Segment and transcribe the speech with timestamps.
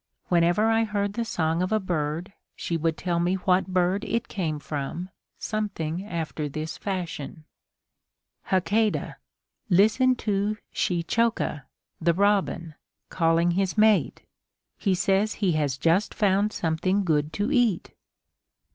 [0.29, 4.27] Whenever I heard the song of a bird, she would tell me what bird it
[4.27, 7.43] came from, something after this fashion:
[8.47, 9.17] "Hakadah,
[9.69, 11.65] listen to Shechoka
[12.01, 12.73] (the robin)
[13.09, 14.23] calling his mate.
[14.75, 17.91] He says he has just found something good to eat."